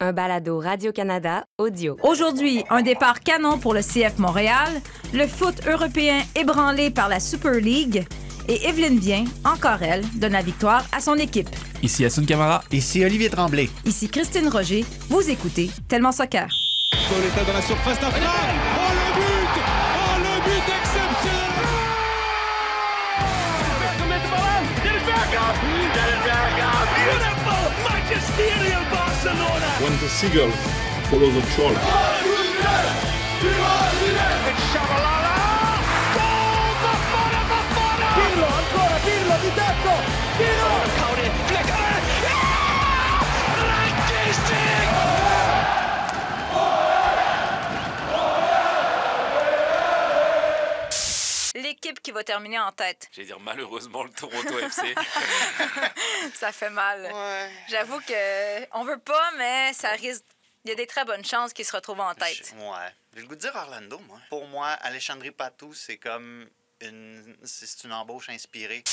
[0.00, 1.96] un balado Radio-Canada audio.
[2.02, 4.68] Aujourd'hui, un départ canon pour le CF Montréal,
[5.12, 8.06] le foot européen ébranlé par la Super League
[8.48, 11.50] et Evelyne Bien, encore elle, donne la victoire à son équipe.
[11.82, 12.62] Ici Assun Camara.
[12.72, 13.68] Ici Olivier Tremblay.
[13.84, 16.48] Ici Christine Roger, vous écoutez Tellement Soccer.
[17.08, 17.98] Pauletta dans la surface
[30.02, 30.50] a seagull
[31.10, 32.39] follows the trawler.
[51.82, 53.08] L'équipe qui va terminer en tête.
[53.12, 54.82] J'allais dire malheureusement le Toronto FC.
[56.34, 57.08] Ça fait mal.
[57.70, 60.24] J'avoue que on veut pas, mais ça risque.
[60.64, 62.54] Il y a des très bonnes chances qu'ils se retrouvent en tête.
[62.58, 62.92] Ouais.
[63.14, 64.18] J'ai le goût de dire Orlando, moi.
[64.28, 66.46] Pour moi, Alexandre Patou, c'est comme
[66.82, 67.34] une...
[67.44, 68.84] C'est une embauche inspirée.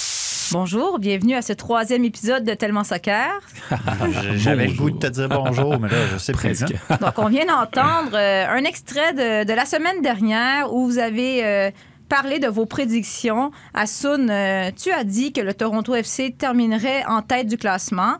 [0.52, 3.42] Bonjour, bienvenue à ce troisième épisode de Tellement Soccer.
[4.36, 6.73] J'avais le goût de te dire bonjour, mais là, je sais Presque.
[6.90, 6.97] Hein?
[7.02, 11.45] Donc, on vient d'entendre euh, un extrait de, de la semaine dernière où vous avez
[11.45, 11.72] euh,
[12.08, 13.52] parlé de vos prédictions.
[13.73, 18.16] Assun, euh, tu as dit que le Toronto FC terminerait en tête du classement.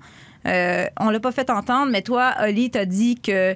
[0.46, 3.54] Euh, on l'a pas fait entendre, mais toi, Oli, t'as dit que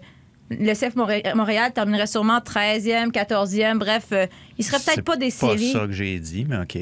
[0.50, 3.78] le CF Montréal terminerait sûrement 13e, 14e.
[3.78, 4.26] Bref, euh,
[4.58, 5.72] il serait peut-être C'est pas des pas séries.
[5.72, 6.78] ça que j'ai dit, mais OK.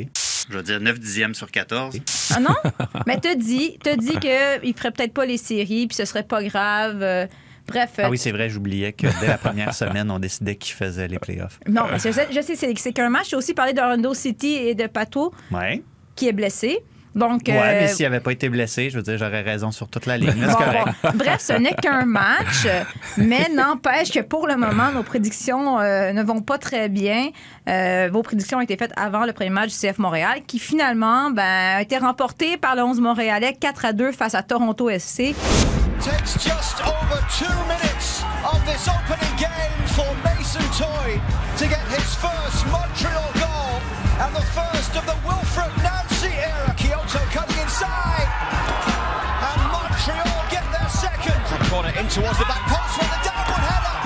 [0.49, 1.95] Je vais dire 9 dixièmes sur 14.
[2.33, 2.55] Ah non?
[3.05, 6.41] Mais t'as dit, t'as dit qu'il ferait peut-être pas les séries, puis ce serait pas
[6.43, 7.27] grave.
[7.69, 7.91] Euh, bref.
[7.97, 11.19] Ah oui, c'est vrai, j'oubliais que dès la première semaine, on décidait qui faisait les
[11.19, 11.59] playoffs.
[11.67, 13.29] Non, mais je sais, je sais, c'est, c'est qu'un match.
[13.29, 15.81] J'ai aussi parlé d'Orlando City et de Pato, Ouais.
[16.15, 16.79] qui est blessé.
[17.15, 19.87] Donc, Ouais, euh, mais s'il n'avait pas été blessé, je veux dire, j'aurais raison sur
[19.89, 20.45] toute la ligne.
[20.45, 20.53] Bon,
[21.03, 21.09] bon.
[21.15, 22.67] Bref, ce n'est qu'un match,
[23.17, 27.29] mais n'empêche que pour le moment, nos prédictions euh, ne vont pas très bien.
[27.67, 31.31] Euh, vos prédictions ont été faites avant le premier match du CF Montréal, qui finalement
[31.31, 35.33] ben, a été remporté par le 11 Montréalais 4 à 2 face à Toronto FC.
[35.99, 41.19] Takes just over two minutes of this opening game for Mason Toy
[41.59, 43.75] to get his first Montreal goal
[44.23, 46.73] and the first of the Wilfred Nancy era.
[46.77, 48.31] Kyoto cutting inside.
[49.43, 51.35] And Montreal get their second.
[51.51, 53.97] From Corner in towards the back post with a downward header.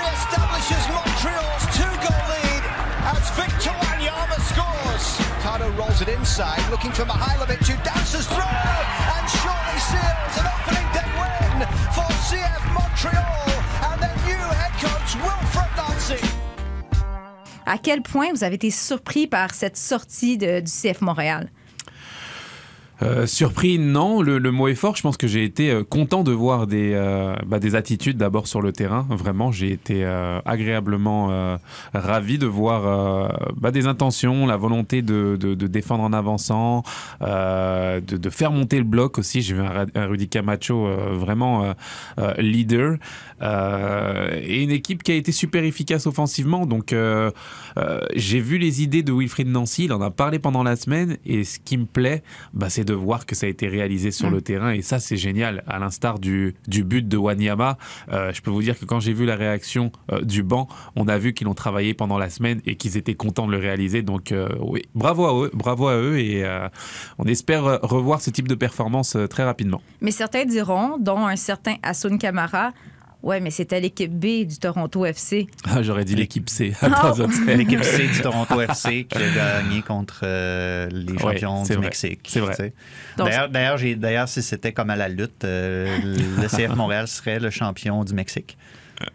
[0.00, 2.64] Re-establishes Montreal's two-goal lead
[3.04, 5.27] as Victor Wanyama scores.
[5.48, 12.62] Rolls it inside, looking for who through and surely seals an opening win for CF
[12.74, 13.48] Montreal
[13.90, 16.22] and new head coach Wilfred Nancy.
[17.64, 21.50] À quel point vous avez été surpris par cette sortie du CF Montréal?
[23.02, 24.22] Euh, surpris, non.
[24.22, 24.96] Le, mot est fort.
[24.96, 28.46] Je pense que j'ai été euh, content de voir des, euh, bah, des attitudes d'abord
[28.46, 29.06] sur le terrain.
[29.10, 30.04] Vraiment, j'ai été
[30.44, 31.58] agréablement
[31.94, 36.82] ravi de voir bah, des intentions, la volonté de, de, défendre en avançant,
[37.20, 39.42] de, faire monter le bloc aussi.
[39.42, 41.74] J'ai vu un, Rudy Camacho vraiment
[42.38, 42.96] leader
[43.40, 46.66] et une équipe qui a été super efficace offensivement.
[46.66, 46.94] Donc,
[48.14, 49.84] j'ai vu les idées de Wilfried Nancy.
[49.84, 52.22] Il en a parlé pendant la semaine et ce qui me plaît,
[52.54, 55.16] bah, c'est de voir que ça a été réalisé sur le terrain et ça c'est
[55.16, 55.62] génial.
[55.66, 57.76] À l'instar du, du but de Wanyama,
[58.10, 61.06] euh, je peux vous dire que quand j'ai vu la réaction euh, du banc, on
[61.06, 64.00] a vu qu'ils l'ont travaillé pendant la semaine et qu'ils étaient contents de le réaliser.
[64.02, 66.44] Donc euh, oui, bravo à eux, bravo à eux et
[67.18, 69.82] on espère revoir ce type de performance très rapidement.
[70.00, 72.72] Mais certains diront, dont un certain Asun Kamara,
[73.22, 75.46] ouais, mais c'était l'équipe B du Toronto FC.
[75.64, 76.72] Ah, J'aurais dit l'équipe C.
[77.46, 81.82] L'équipe C du Toronto FC qui a gagné contre euh, les champions du vrai.
[81.82, 82.20] Mexique.
[82.28, 82.72] C'est vrai.
[83.48, 88.14] d'ailleurs, si c'était comme à la lutte, euh, le CF Montréal serait le champion du
[88.14, 88.56] Mexique.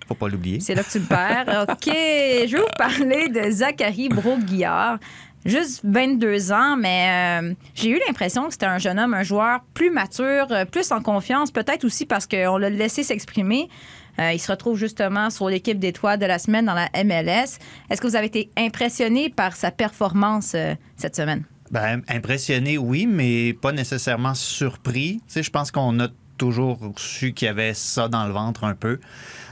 [0.08, 0.60] Faut pas l'oublier.
[0.62, 1.66] C'est là que tu le perds.
[1.70, 4.98] OK, je vais vous parler de Zachary Broguillard.
[5.46, 9.60] Juste 22 ans, mais euh, j'ai eu l'impression que c'était un jeune homme, un joueur
[9.74, 13.68] plus mature, euh, plus en confiance, peut-être aussi parce qu'on l'a laissé s'exprimer.
[14.20, 17.60] Euh, il se retrouve justement sur l'équipe d'étoiles de la semaine dans la MLS.
[17.90, 20.56] Est-ce que vous avez été impressionné par sa performance
[20.96, 21.44] cette semaine?
[21.72, 25.22] Ben, impressionné, oui, mais pas nécessairement surpris.
[25.28, 26.08] Tu sais, je pense qu'on a
[26.38, 29.00] toujours su qu'il y avait ça dans le ventre un peu.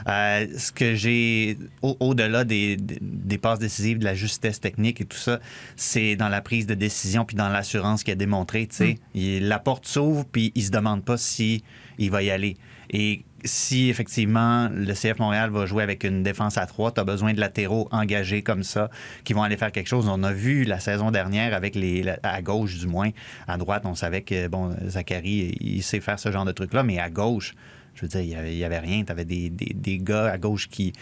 [0.08, 5.00] Euh, ce que j'ai, au- au-delà des, des- des passes décisives, de la justesse technique
[5.00, 5.38] et tout ça,
[5.76, 8.66] c'est dans la prise de décision puis dans l'assurance qu'il a démontré.
[8.66, 11.62] Tu sais, Il- la porte s'ouvre puis il se demande pas si
[11.98, 12.56] il va y aller.
[12.90, 17.04] Et si effectivement le CF Montréal va jouer avec une défense à trois, tu as
[17.04, 18.90] besoin de latéraux engagés comme ça
[19.24, 20.08] qui vont aller faire quelque chose.
[20.08, 23.10] On a vu la saison dernière avec les à gauche du moins,
[23.48, 26.82] à droite on savait que bon Zachary il sait faire ce genre de truc là,
[26.82, 27.54] mais à gauche
[27.94, 29.04] je veux dire, il y avait, rien.
[29.04, 30.94] Tu avais des, des- des gars à gauche qui,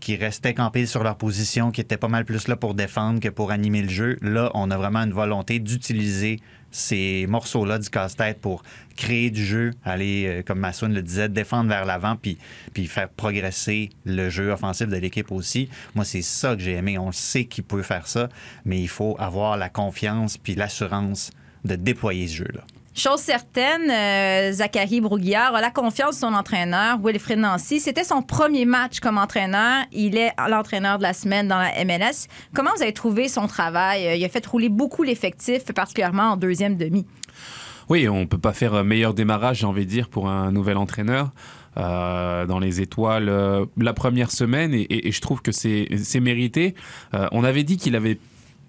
[0.00, 3.28] qui restaient campés sur leur position, qui étaient pas mal plus là pour défendre que
[3.28, 4.18] pour animer le jeu.
[4.22, 6.40] Là, on a vraiment une volonté d'utiliser
[6.72, 8.62] ces morceaux-là du casse-tête pour
[8.96, 12.38] créer du jeu, aller, euh, comme Massoun le disait, défendre vers l'avant, puis,
[12.74, 15.68] puis faire progresser le jeu offensif de l'équipe aussi.
[15.94, 16.98] Moi, c'est ça que j'ai aimé.
[16.98, 18.28] On sait qu'il peut faire ça,
[18.64, 21.30] mais il faut avoir la confiance puis l'assurance
[21.64, 22.62] de déployer ce jeu-là.
[22.94, 27.80] Chose certaine, euh, Zachary Broguillard a la confiance de son entraîneur, Wilfred Nancy.
[27.80, 29.84] C'était son premier match comme entraîneur.
[29.92, 32.28] Il est l'entraîneur de la semaine dans la MLS.
[32.54, 34.06] Comment vous avez trouvé son travail?
[34.06, 37.06] Euh, Il a fait rouler beaucoup l'effectif, particulièrement en deuxième demi.
[37.88, 41.30] Oui, on peut pas faire meilleur démarrage, j'ai envie de dire, pour un nouvel entraîneur.
[41.78, 46.74] euh, dans les étoiles euh, la première semaine et, je trouve que c'est mérité.
[47.32, 48.18] On avait dit qu'il avait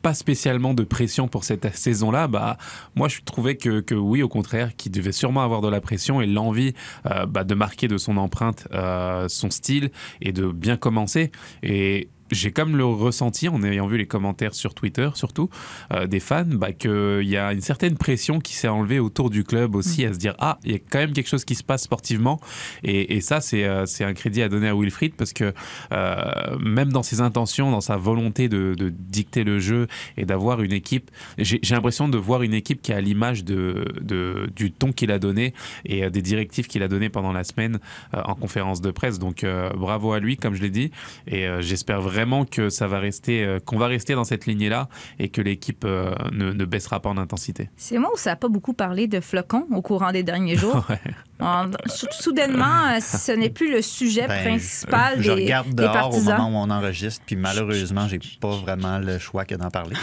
[0.04, 2.58] pas spécialement de pression pour cette saison-là, bah
[2.96, 6.22] moi je trouvais que, que oui au contraire qu'il devait sûrement avoir de la pression
[6.22, 6.74] et l'envie
[7.10, 9.92] euh, bah, de marquer de son empreinte euh, son style
[10.22, 11.32] et de bien commencer.
[11.64, 15.50] Et j'ai comme le ressenti en ayant vu les commentaires sur Twitter surtout
[15.94, 19.44] euh, des fans bah, qu'il y a une certaine pression qui s'est enlevée autour du
[19.44, 21.64] club aussi à se dire ah il y a quand même quelque chose qui se
[21.64, 22.40] passe sportivement.
[22.84, 25.54] Et, et ça c'est euh, un crédit à donner à Wilfried parce que
[25.92, 29.88] euh, même dans ses intentions dans sa volonté de, de dicter le jeu
[30.18, 34.50] et d'avoir une équipe j'ai l'impression de voir une équipe qui a l'image de, de-
[34.56, 35.54] du ton qu'il a donné
[35.86, 37.80] et euh, des directives qu'il a donné pendant la semaine
[38.14, 39.20] en conférence de presse.
[39.20, 39.46] Donc
[39.76, 40.92] bravo à lui comme je l'ai dit.
[41.28, 44.88] Et j'espère vraiment que ça va rester euh, qu'on va rester dans cette lignée là
[45.20, 48.36] et que l'équipe euh, ne, ne baissera pas en intensité C'est moi où ça n'a
[48.36, 50.86] pas beaucoup parlé de flocons au courant des derniers jours.
[51.40, 55.84] En- sou- soudainement, euh, ce n'est plus le sujet Ben, principal je des, regarde des
[55.84, 59.70] dehors au moment où on enregistre, puis malheureusement, j'ai pas vraiment le choix que d'en
[59.70, 59.96] parler.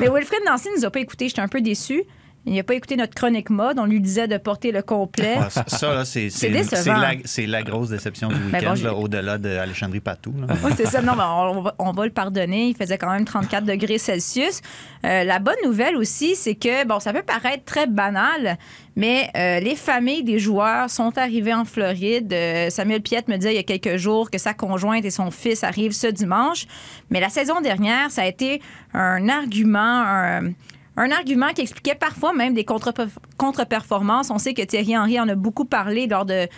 [0.00, 1.28] Mais Wilfred Nancy ne nous a pas écoutés.
[1.28, 2.02] J'étais un peu déçu.
[2.46, 3.78] Il n'a pas écouté notre chronique mode.
[3.78, 5.36] On lui disait de porter le complet.
[5.38, 10.34] Ah, ça, c'est la, grosse déception du Ben week-end, bon, au-delà de Alexandrie Patou.
[10.62, 11.00] Oui, c'est ça.
[11.00, 12.68] Non, mais on, va, on va le pardonner.
[12.68, 14.60] Il faisait quand même 34 degrés Celsius.
[15.04, 18.56] Euh, la bonne nouvelle aussi, c'est que, bon, ça peut paraître très banal,
[18.96, 22.32] mais euh, les familles des joueurs sont arrivées en Floride.
[22.32, 25.30] Euh, Samuel Piette me disait il y a quelques jours que sa conjointe et son
[25.30, 26.66] fils arrivent ce dimanche.
[27.10, 28.62] Mais la saison dernière, ça a été
[28.92, 30.52] un argument, un,
[30.96, 34.30] un argument qui expliquait parfois même des contre- contre-performances.
[34.30, 36.48] On sait que Thierry Henry en a beaucoup parlé lors de,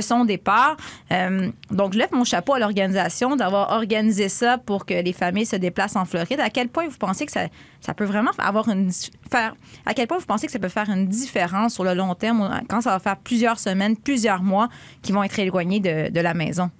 [0.00, 0.76] son départ.
[1.10, 5.44] Euh, donc, je lève mon chapeau à l'organisation d'avoir organisé ça pour que les familles
[5.44, 6.40] se déplacent en Floride.
[6.40, 8.90] À quel point vous pensez que ça, peut vraiment avoir une
[9.30, 9.54] faire
[9.84, 12.80] à quel point vous que ça peut faire une différence sur le long terme quand
[12.80, 14.68] ça va faire plusieurs semaines, plusieurs mois
[15.02, 16.70] qui vont être éloignés de la maison?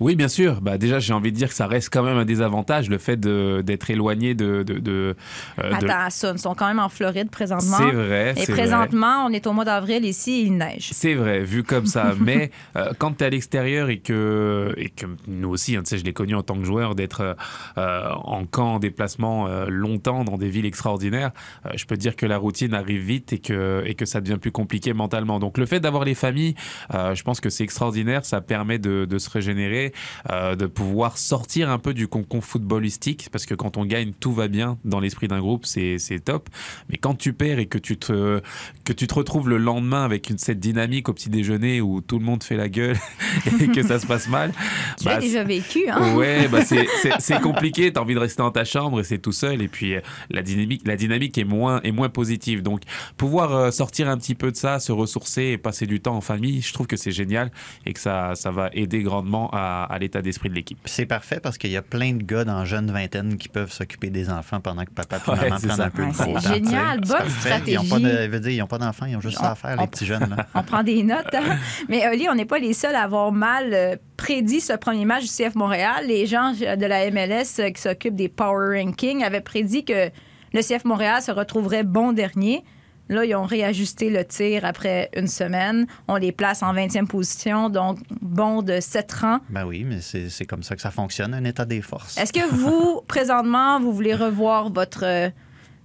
[0.00, 0.60] Oui, bien sûr.
[0.60, 3.16] Bah, déjà, j'ai envie de dire que ça reste quand même un désavantage, le fait
[3.18, 4.62] de- d'être éloigné de.
[4.62, 5.14] de, de,
[5.62, 7.76] euh, de- Attends, ça, sont quand même en Floride présentement.
[7.78, 8.30] C'est vrai.
[8.36, 8.52] Et vrai.
[8.52, 10.88] présentement, on est au mois d'avril ici, il neige.
[10.92, 12.12] C'est vrai, vu comme ça.
[12.20, 15.90] Mais euh, quand tu es à l'extérieur et que, et que nous aussi, hein, tu
[15.90, 17.34] sais, je l'ai connu en tant que joueur, d'être euh,
[17.78, 21.30] euh, en camp, en déplacement longtemps dans des villes extraordinaires,
[21.74, 24.38] je peux te dire que la routine arrive vite et que, et que ça devient
[24.38, 25.38] plus compliqué mentalement.
[25.38, 26.54] Donc le fait d'avoir les familles,
[26.92, 28.24] je pense que c'est extraordinaire.
[28.24, 29.83] Ça permet de, de se régénérer,
[30.30, 34.32] euh, de pouvoir sortir un peu du concon footballistique, parce que quand on gagne, tout
[34.32, 36.48] va bien dans l'esprit d'un groupe, c'est c'est top.
[36.88, 38.40] Mais quand tu perds et que tu te,
[38.84, 42.18] que tu te retrouves le lendemain avec une, cette dynamique au petit déjeuner où tout
[42.18, 42.96] le monde fait la gueule
[43.60, 44.52] et que ça se passe mal,
[44.98, 46.14] Tu l'as bah, déjà vécu, hein?
[46.14, 47.92] Ouais, bah c'est- compliqué.
[47.92, 49.60] T'as envie de rester dans ta chambre et c'est tout seul.
[49.60, 49.94] Et puis
[50.30, 52.62] la dynamique, la dynamique est moins est moins positive.
[52.62, 52.82] Donc
[53.16, 56.20] pouvoir euh, sortir un petit peu de ça, se ressourcer et passer du temps en
[56.20, 57.50] famille, je trouve que c'est génial
[57.86, 60.78] et que ça ça va aider grandement à, à l'état d'esprit de l'équipe.
[60.84, 64.08] C'est parfait parce qu'il y a plein de gars dans jeune vingtaine qui peuvent s'occuper
[64.10, 65.84] des enfants pendant que papa et Ouais, maman prennent ça.
[65.84, 67.00] un peu Ouais, de c'est génial.
[67.00, 67.60] Bonne parfait.
[67.66, 68.02] Ils n'ont pas stratégie.
[68.04, 69.82] de, je veux dire, ils ont pas d'enfants, ils ont juste ça à faire, On-
[69.82, 70.28] les petits jeunes.
[70.30, 70.46] là.
[70.54, 71.34] On prend des notes.
[71.34, 71.58] hein.
[71.88, 75.22] Mais Oli, on n'est pas les seuls à avoir mal euh, prédit ce premier match
[75.24, 76.04] du CF Montréal.
[76.06, 80.10] Les gens de la MLS euh, qui s'occupent des Power Rankings avaient prédit que
[80.52, 82.62] le CF Montréal se retrouverait bon dernier.
[83.08, 85.86] Là, ils ont réajusté le tir après une semaine.
[86.08, 89.40] On les place en 20e position, donc bon de 7 rangs.
[89.50, 92.16] Ben oui, mais c'est comme ça que ça fonctionne, un état des forces.
[92.16, 95.28] Est-ce que vous, présentement, vous voulez revoir votre, euh,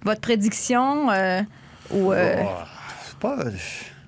[0.02, 1.42] votre prédiction euh,
[1.90, 3.36] ou euh, Oh, pas.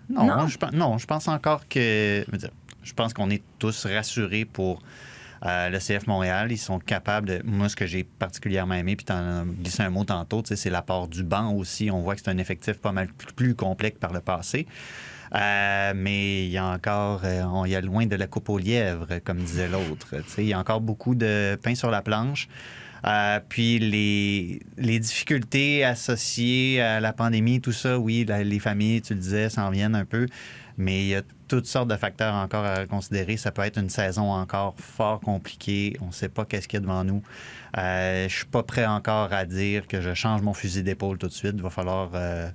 [0.09, 0.47] Non, Non?
[0.47, 2.25] Je, pense- non, je pense encore que.
[2.83, 4.81] Je pense qu'on est tous rassurés pour
[5.45, 6.53] euh, le CF Montréal.
[6.53, 7.43] Ils sont capables de.
[7.45, 11.09] Moi, ce que j'ai particulièrement aimé, puis tu en glissé un mot tantôt, c'est l'apport
[11.09, 11.91] du banc aussi.
[11.91, 14.67] On voit que c'est un effectif pas mal plus- que par le passé.
[15.35, 18.59] Euh, mais il y a encore, euh, on y a loin de la coupe aux
[18.59, 20.15] lièvres, comme disait l'autre.
[20.39, 22.49] Il y a encore beaucoup de pain sur la planche.
[23.05, 29.21] Euh, puis les, difficultés associées à la pandémie, tout ça, oui, les familles, tu le
[29.21, 30.27] disais, s'en viennent un peu.
[30.77, 31.23] Mais il y a
[31.53, 33.37] toutes sortes de facteurs encore à considérer.
[33.37, 35.99] Ça peut être une saison encore fort compliquée.
[36.01, 37.23] On ne sait pas qu'est-ce qu'il y a devant nous.
[37.77, 41.29] Euh, je suis pas prêt encore à dire que je change mon fusil d'épaule tout
[41.29, 41.53] de suite.
[41.55, 42.49] Il va falloir euh,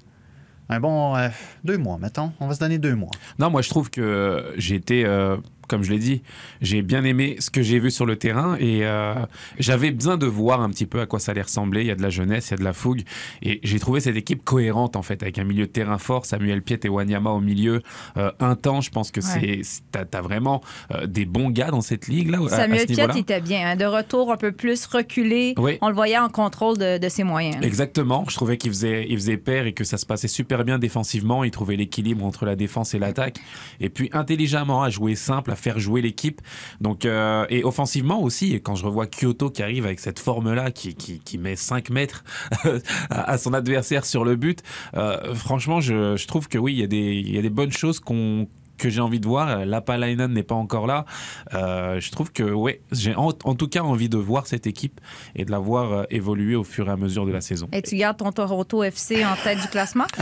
[0.70, 1.30] un bon euh,
[1.64, 2.32] deux mois, mettons.
[2.40, 3.12] On va se donner deux mois.
[3.38, 6.22] Non, moi je trouve que j'ai été, euh, comme je l'ai dit,
[6.62, 9.14] j'ai bien aimé ce que j'ai vu sur le terrain et euh,
[9.60, 11.82] j'avais besoin de voir un petit peu à quoi ça allait ressembler.
[11.82, 13.04] Il y a de la jeunesse, il y a de la fougue
[13.42, 16.62] et j'ai trouvé cette équipe cohérente en fait, avec un milieu de terrain fort, Samuel
[16.62, 17.82] Piet et Wanyama au milieu,
[18.18, 18.82] euh, un temps.
[18.82, 20.62] Je pense que c'est, c'est- t'as, vraiment
[20.94, 22.40] euh, des bons gars dans cette ligue là.
[22.40, 23.72] à- à Samuel ce Piet était bien.
[23.72, 25.54] hein, de retour un peu plus reculé.
[25.58, 25.78] Oui.
[25.82, 27.58] On le voyait en contrôle de, de ses moyens.
[27.64, 28.26] Exactement.
[28.30, 31.44] Je trouvais qu'il faisait, il faisait pair et que ça se passait super bien défensivement.
[31.44, 33.38] Il trouvait l'équilibre entre la défense et l'attaque.
[33.80, 36.42] Et puis intelligemment à jouer simple, à faire jouer l'équipe.
[36.82, 38.62] Donc euh, et offensivement aussi.
[38.62, 42.24] Quand je revois Kyoto qui arrive avec cette forme-là, qui, qui, qui met 5 mètres
[43.10, 44.64] à, son adversaire sur le but,
[44.96, 48.00] euh, franchement, je, je trouve que oui, il y il y a des bonnes choses
[48.00, 49.66] qu'on que j'ai envie de voir.
[49.66, 51.06] Lapalainen n'est pas encore là.
[51.54, 55.00] Euh, je trouve que ouais, j'ai en, en tout cas envie de voir cette équipe
[55.36, 57.68] et de la voir euh, évoluer au fur et à mesure de la saison.
[57.72, 60.06] Et tu gardes ton Toronto FC en tête du classement?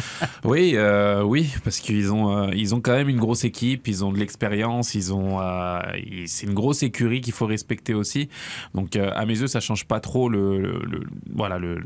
[0.44, 4.06] Oui, euh, oui, parce qu'ils ont, euh, ils ont quand même une grosse équipe, ils
[4.06, 5.80] ont de l'expérience, ils ont, euh,
[6.28, 8.30] c'est une grosse écurie qu'il faut respecter aussi.
[8.76, 11.78] Donc, euh, à mes yeux, ça change pas trop le, le- le- voilà, le,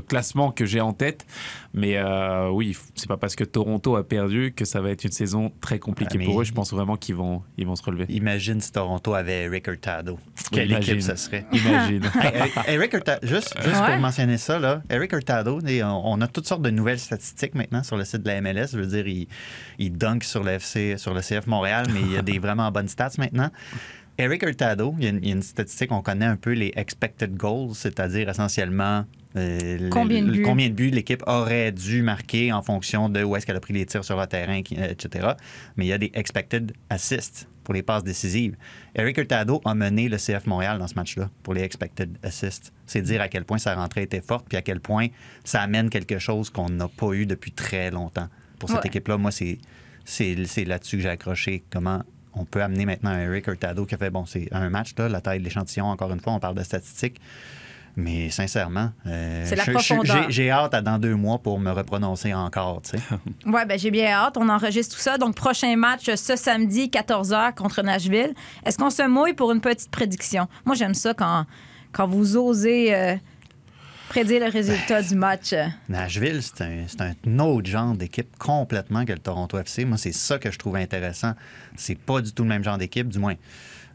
[0.00, 1.24] classement que j'ai en tête.
[1.72, 5.12] Mais euh, oui, c'est pas parce que Toronto a perdu que ça va être une
[5.12, 6.44] saison très compliquée Ah, mais- pour eux.
[6.44, 8.06] Je pense vraiment qu'ils vont, ils vont se relever.
[8.08, 10.18] Imagine si Toronto avait Eric Hurtado.
[10.52, 10.94] Quelle imagine.
[10.94, 11.44] équipe ça serait?
[11.52, 12.02] Imagine.
[12.20, 13.86] Hey, Eric- Hurtado, juste, juste Ouais.
[13.92, 17.82] pour mentionner ça, là, Eric Hurtado, on, on a toutes sortes de nouvelles statistiques maintenant
[17.82, 18.68] sur le site de la MLS.
[18.72, 19.28] Je veux dire, il,
[19.78, 22.70] il dunk sur le, FC, sur le CF Montréal, mais il y a des vraiment
[22.70, 23.50] bonnes stats maintenant.
[24.18, 26.52] Eric Hurtado, il y, a une, il y a une statistique, on connaît un peu
[26.52, 29.04] les expected goals, c'est-à-dire essentiellement
[29.36, 30.42] euh, Combien de buts?
[30.42, 33.74] combien de buts l'équipe aurait dû marquer en fonction de où est-ce qu'elle a pris
[33.74, 35.28] les tirs sur le terrain, euh, etc.
[35.76, 38.56] Mais il y a des expected assists pour les passes décisives.
[38.96, 42.72] Eric Hurtado a mené le CF Montréal dans ce match-là pour les expected assists.
[42.86, 45.06] C'est dire à quel point sa rentrée était forte, puis à quel point
[45.44, 48.28] ça amène quelque chose qu'on n'a pas eu depuis très longtemps.
[48.58, 48.86] Pour cette Ouais.
[48.88, 49.58] équipe-là, moi, c'est
[50.04, 51.62] c'est c'est là-dessus que j'ai accroché.
[51.70, 52.02] Comment
[52.34, 55.08] on peut amener maintenant un Eric Hurtado qui a fait, bon, c'est un match, là,
[55.08, 57.20] la taille de l'échantillon, encore une fois, on parle de statistiques.
[57.96, 60.30] Mais sincèrement, euh, C'est la je- je- profondeur.
[60.30, 62.82] j'ai- hâte à dans deux mois pour me reprononcer encore.
[63.46, 64.36] Oui, ben, j'ai bien hâte.
[64.36, 65.18] On enregistre tout ça.
[65.18, 68.32] Donc, prochain match ce samedi, 14h contre Nashville.
[68.64, 70.46] Est-ce qu'on se mouille pour une petite prédiction?
[70.64, 71.46] Moi, j'aime ça quand,
[71.92, 73.16] quand vous osez euh,
[74.08, 75.54] prédire le résultat du match.
[75.88, 79.84] Nashville, c'est un, c'est un autre genre d'équipe complètement que le Toronto FC.
[79.84, 81.32] Moi, c'est ça que je trouve intéressant.
[81.76, 83.34] C'est pas du tout le même genre d'équipe, du moins.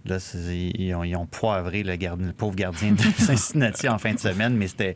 [0.05, 0.17] Là,
[0.51, 4.95] ils ont, poivré le, le pauvre gardien de Cincinnati en fin de semaine, mais c'était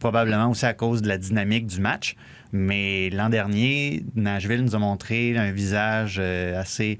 [0.00, 2.16] probablement aussi à cause de la dynamique du match.
[2.52, 6.98] Mais l'an dernier, Nashville nous a montré un visage euh, assez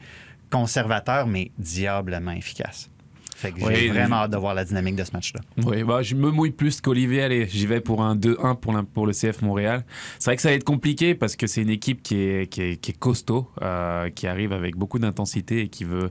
[0.50, 2.91] conservateur, mais diablement efficace.
[3.40, 5.40] Fait que j'ai Oui, vraiment hâte de voir la dynamique de ce match-là.
[5.64, 7.23] Oui, bah, je me mouille plus qu'Olivier.
[7.23, 9.85] Allez, j'y vais pour un 2-1 pour, la- pour le CF Montréal.
[10.18, 12.62] C'est vrai que ça va être compliqué parce que c'est une équipe qui est, qui
[12.62, 16.11] est, qui est costaud, euh, qui arrive avec beaucoup d'intensité et qui veut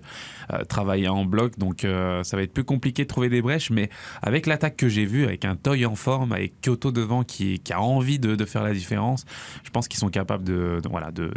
[0.53, 1.57] euh, travailler en bloc.
[1.60, 3.72] Donc, euh, ça va être plus compliqué de trouver des brèches.
[3.72, 3.89] Mais
[4.22, 7.74] avec l'attaque que j'ai vue, avec un Toy en forme, avec Kyoto devant qui, qui
[7.74, 9.25] a envie de, de faire la différence,
[9.65, 11.29] je pense qu'ils sont capables de, de- voilà, de,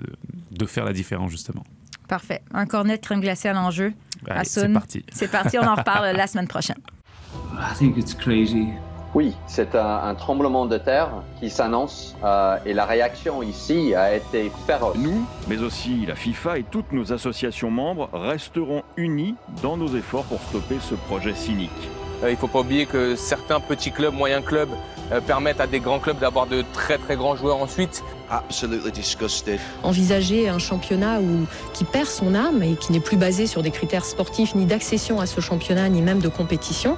[0.52, 1.64] de faire la différence, justement.
[2.10, 2.42] Parfait.
[2.52, 3.92] Un cornet de crème glacée à l'enjeu.
[4.28, 4.64] Allez, Hassoun.
[4.66, 5.04] c'est parti.
[5.12, 5.58] C'est parti.
[5.60, 6.78] On en reparle la semaine prochaine.
[7.54, 8.66] I think it's crazy.
[9.14, 14.14] Oui, c'est un, un tremblement de terre qui s'annonce euh, et la réaction ici a
[14.14, 14.96] été féroce.
[14.96, 20.24] Nous, mais aussi la FIFA et toutes nos associations membres, resteront unis dans nos efforts
[20.24, 21.70] pour stopper ce projet cynique.
[22.22, 24.70] Euh, il ne faut pas oublier que certains petits clubs, moyens clubs,
[25.12, 28.04] euh, permettent à des grands clubs d'avoir de très très grands joueurs ensuite.
[28.30, 29.58] Absolutely disgusted.
[29.82, 33.70] envisager un championnat où, qui perd son âme et qui n'est plus basé sur des
[33.70, 36.96] critères sportifs ni d'accession à ce championnat ni même de compétition,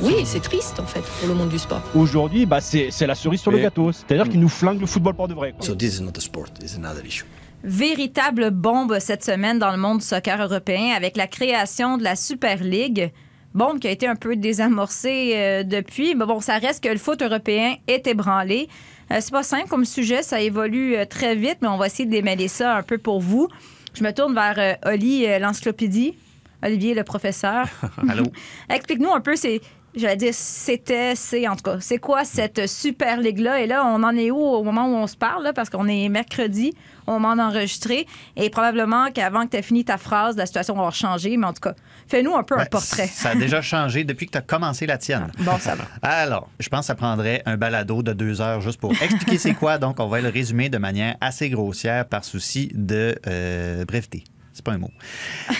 [0.00, 1.82] oui, c'est triste en fait pour le monde du sport.
[1.94, 3.90] Aujourd'hui, bah, c'est la cerise sur le gâteau.
[3.92, 5.52] C'est-à-dire qu'ils nous flinguent le football pour de vrai.
[5.52, 5.66] quoi.
[5.66, 7.24] So this is not a sport, it's another issue.
[7.64, 12.14] Véritable bombe cette semaine dans le monde du soccer européen avec la création de la
[12.14, 13.12] Super League.
[13.54, 16.14] Bombe qui a été un peu désamorcée euh, depuis.
[16.14, 18.68] Mais bon, ça reste que le foot européen est ébranlé.
[19.10, 22.04] Euh, c'est pas simple comme sujet, ça évolue euh, très vite, mais on va essayer
[22.04, 23.48] de démêler ça un peu pour vous.
[23.94, 26.14] Je me tourne vers euh, Oli l'encyclopédie.
[26.62, 27.68] Olivier, le professeur.
[28.08, 28.24] Allô?
[28.68, 29.60] Explique-nous un peu, c'est,
[29.94, 33.60] j'allais dire, c'était, c'est en tout cas, c'est quoi cette super ligue-là?
[33.62, 35.86] Et là, on en est où au moment où on se parle, là, parce qu'on
[35.86, 36.74] est mercredi,
[37.08, 40.80] au moment d'enregistrer, et probablement qu'avant que tu aies fini ta phrase, la situation va
[40.80, 41.74] avoir changé, mais en tout cas,
[42.06, 43.06] fais-nous un peu un Ben, portrait.
[43.06, 45.32] Ça a déjà changé depuis que tu as commencé la tienne.
[45.40, 45.84] Bon, ça va.
[46.02, 49.54] Alors, je pense que ça prendrait un balado de deux heures juste pour expliquer c'est
[49.54, 49.78] quoi.
[49.78, 54.24] Donc, on va le résumer de manière assez grossière par souci de euh, breveté.
[54.58, 54.90] C'est pas un mot.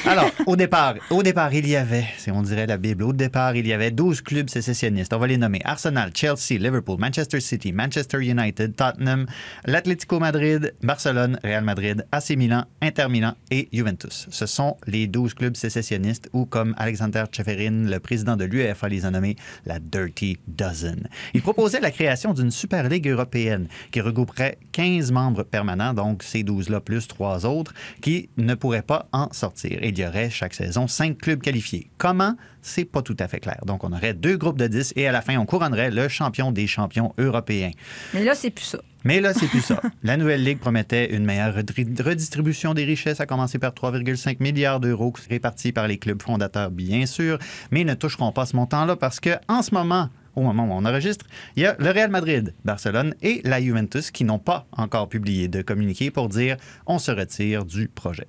[0.07, 3.55] Alors, au départ, au départ, il y avait, si on dirait la Bible, au départ,
[3.55, 5.13] il y avait 12 clubs sécessionnistes.
[5.13, 9.27] On va les nommer Arsenal, Chelsea, Liverpool, Manchester City, Manchester United, Tottenham,
[9.67, 14.27] l'Atlético Madrid, Barcelone, Real Madrid, AC Milan, Inter Milan et Juventus.
[14.33, 19.07] Ce sont les 12 clubs sécessionnistes ou, comme Alexander Tcheferin, le président de l'UEFA, les
[19.07, 21.07] a nommés la Dirty Dozen.
[21.35, 26.43] Il proposait la création d'une Super Ligue européenne qui regrouperait 15 membres permanents, donc ces
[26.43, 29.79] 12-là plus trois autres, qui ne pourraient pas en sortir.
[29.83, 31.91] Il y aurait chaque saison cinq clubs qualifiés.
[31.99, 32.35] Comment?
[32.63, 33.61] C'est pas tout à fait clair.
[33.67, 36.51] Donc, on aurait deux groupes de 10 et à la fin, on couronnerait le champion
[36.51, 37.71] des champions européens.
[38.15, 38.79] Mais là, c'est plus ça.
[39.05, 39.81] Mais là, c'est plus ça.
[40.03, 45.13] La nouvelle Ligue promettait une meilleure redistribution des richesses, à commencer par 3,5 milliards d'euros
[45.29, 47.39] répartis par les clubs fondateurs, bien sûr,
[47.71, 50.73] mais ils ne toucheront pas ce montant-là parce que, en ce moment, au moment où
[50.73, 51.27] on enregistre,
[51.57, 55.49] il y a le Real Madrid, Barcelone et la Juventus qui n'ont pas encore publié
[55.49, 58.29] de communiqué pour dire on se retire du projet.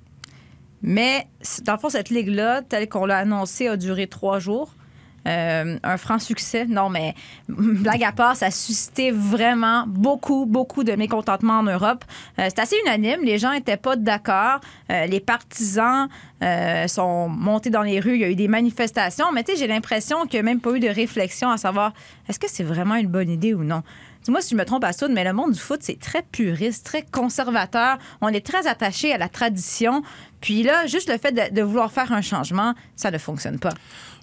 [0.81, 1.27] Mais,
[1.63, 4.73] dans le fond, cette ligue-là, telle qu'on l'a annoncé, a duré trois jours.
[5.27, 6.65] Euh, un franc succès.
[6.65, 7.13] Non, mais
[7.49, 12.03] blague à part, ça a suscité vraiment beaucoup, beaucoup de mécontentement en Europe.
[12.39, 13.21] Euh, c'est assez unanime.
[13.23, 14.59] Les gens n'étaient pas d'accord.
[14.91, 16.07] Euh, les partisans
[16.87, 18.15] sont montés dans les rues.
[18.15, 19.25] Il y a eu des manifestations.
[19.33, 21.91] Mais tu sais, j'ai l'impression qu'il n'y a même pas eu de réflexion à savoir
[22.29, 23.83] est-ce que c'est vraiment une bonne idée ou non?
[24.23, 27.03] Dis-moi si je me trompe à mais le monde du foot, c'est très puriste, très
[27.03, 27.97] conservateur.
[28.21, 30.03] On est très attaché à la tradition.
[30.41, 33.73] Puis là, juste le fait de, de vouloir faire un changement, ça ne fonctionne pas.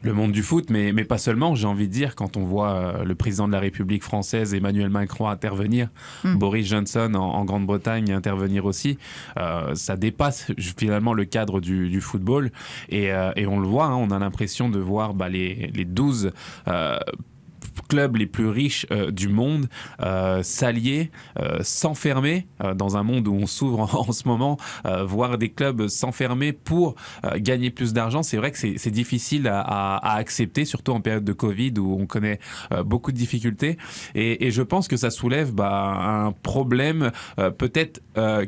[0.03, 2.73] le monde du foot, mais, mais pas seulement, j'ai envie de dire, quand on voit
[2.73, 5.89] euh, le président de la République française, Emmanuel Macron, intervenir,
[6.25, 6.37] Mm.
[6.37, 8.99] Boris Johnson en, en Grande-Bretagne intervenir aussi,
[9.39, 12.51] euh, ça dépasse finalement le cadre du, du football.
[12.89, 15.85] Et, euh, et on le voit, hein, on a l'impression de voir bah, les, les
[15.85, 16.33] 12
[16.69, 16.97] euh,
[17.87, 19.69] clubs les plus riches euh, du monde
[20.03, 24.57] euh, s'allier, euh, s'enfermer dans un monde où on s'ouvre en, ce moment,
[25.05, 26.95] voir des clubs s'enfermer pour
[27.37, 31.25] gagner plus d'argent, c'est vrai que c'est difficile à, à- à accepter, surtout en période
[31.25, 32.39] de Covid où on connaît
[32.85, 33.77] beaucoup de difficultés.
[34.15, 37.11] Et, et je pense que ça soulève bah, un problème
[37.59, 38.01] peut-être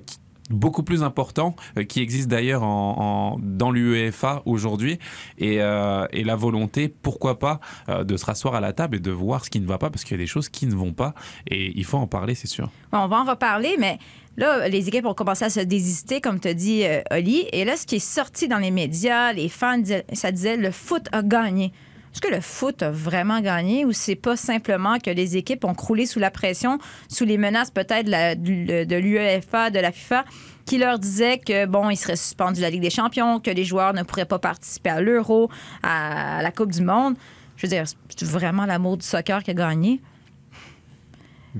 [0.07, 0.17] qui-
[0.51, 4.99] beaucoup plus important euh, qui existe d'ailleurs en, dans l'UEFA aujourd'hui
[5.39, 9.01] et, euh, et la volonté pourquoi pas euh, de se rasseoir à la table et
[9.01, 10.75] de voir ce qui ne va pas parce qu'il y a des choses qui ne
[10.75, 11.15] vont pas
[11.47, 13.99] et il faut en parler c'est sûr on va en reparler, mais
[14.37, 17.47] là, les équipes ont commencé à se désister, comme as dit, Oli.
[17.53, 19.83] Et là, ce qui est sorti dans les médias, les fans,
[20.13, 21.73] ça disait le foot a gagné.
[22.21, 25.75] Est-ce que le foot a vraiment gagné ou c'est pas simplement que les équipes ont
[25.75, 29.93] croulé sous la pression, sous les menaces peut-être de la- de de l'UEFA, de la
[29.93, 30.25] FIFA,
[30.65, 33.65] qui leur disaient que, bon, ils seraient suspendus de la Ligue des champions, que les
[33.65, 35.49] joueurs ne pourraient pas participer à l'Euro,
[35.85, 37.15] à la Coupe du Monde?
[37.57, 40.01] Je veux dire, c'est vraiment l'amour du soccer qui a gagné?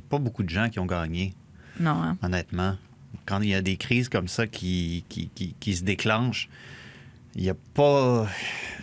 [0.09, 1.35] Pas beaucoup de gens qui ont gagné.
[1.79, 2.17] Non, hein?
[2.21, 2.75] honnêtement.
[3.27, 6.49] Quand il y a des crises comme ça qui, qui, qui- qui se déclenchent,
[7.37, 8.27] il y a pas.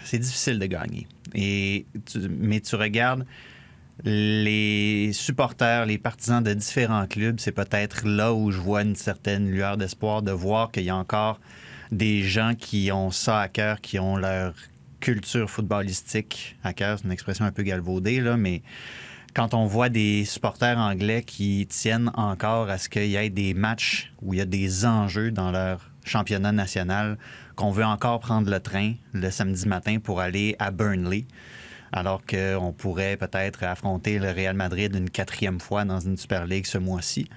[0.05, 1.05] C'est difficile de gagner.
[1.35, 3.25] Et tu- mais tu regardes
[4.03, 9.49] les supporters, les partisans de différents clubs, c'est peut-être là où je vois une certaine
[9.49, 11.39] lueur d'espoir de voir qu'il y a encore
[11.91, 14.53] des gens qui ont ça à cœur, qui ont leur
[14.99, 16.97] culture footballistique à cœur.
[16.97, 18.63] C'est une expression un peu galvaudée, là, mais
[19.33, 23.53] quand on voit des supporters anglais qui tiennent encore à ce qu'il y ait des
[23.53, 27.17] matchs où il y a des enjeux dans leur championnat national,
[27.55, 31.25] qu'on veut encore prendre le train le samedi matin pour aller à Burnley,
[31.91, 36.65] alors qu'on pourrait peut-être affronter le Real Madrid une quatrième fois dans une Super League
[36.65, 37.29] ce mois-ci,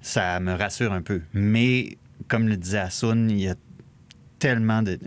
[0.00, 1.22] ça me rassure un peu.
[1.32, 3.54] Mais, comme le disait Asun, il y a
[4.38, 4.98] tellement de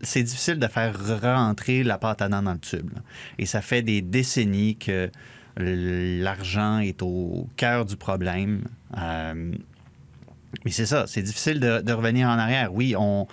[0.00, 2.90] c'est difficile de faire rentrer la pâte à dents dans le tube.
[3.38, 5.10] Et ça fait des décennies que
[5.56, 8.64] l'argent est au cœur du problème.
[8.96, 9.52] Euh,
[10.64, 12.72] mais c'est ça, c'est difficile de, de revenir en arrière.
[12.72, 13.26] Oui, on,